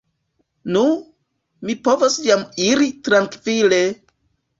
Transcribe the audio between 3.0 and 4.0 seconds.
trankvile!